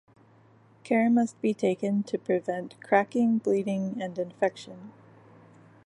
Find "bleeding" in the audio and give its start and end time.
3.37-4.01